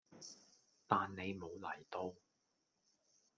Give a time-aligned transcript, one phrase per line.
[0.87, 2.15] 但你無嚟到